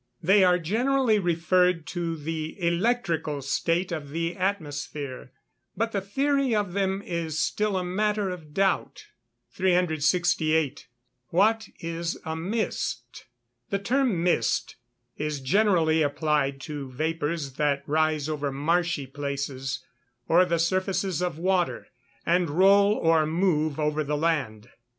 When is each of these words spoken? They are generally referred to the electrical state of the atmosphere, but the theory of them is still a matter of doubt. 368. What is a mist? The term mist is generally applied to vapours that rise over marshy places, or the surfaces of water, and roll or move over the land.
They 0.23 0.43
are 0.43 0.57
generally 0.57 1.19
referred 1.19 1.85
to 1.89 2.17
the 2.17 2.59
electrical 2.59 3.43
state 3.43 3.91
of 3.91 4.09
the 4.09 4.35
atmosphere, 4.35 5.31
but 5.77 5.91
the 5.91 6.01
theory 6.01 6.55
of 6.55 6.73
them 6.73 7.03
is 7.05 7.37
still 7.37 7.77
a 7.77 7.83
matter 7.83 8.31
of 8.31 8.51
doubt. 8.51 9.05
368. 9.51 10.87
What 11.27 11.69
is 11.81 12.17
a 12.25 12.35
mist? 12.35 13.25
The 13.69 13.77
term 13.77 14.23
mist 14.23 14.75
is 15.19 15.39
generally 15.39 16.01
applied 16.01 16.59
to 16.61 16.89
vapours 16.89 17.53
that 17.57 17.83
rise 17.85 18.27
over 18.27 18.51
marshy 18.51 19.05
places, 19.05 19.85
or 20.27 20.45
the 20.45 20.57
surfaces 20.57 21.21
of 21.21 21.37
water, 21.37 21.89
and 22.25 22.49
roll 22.49 22.93
or 22.95 23.27
move 23.27 23.79
over 23.79 24.03
the 24.03 24.17
land. 24.17 24.71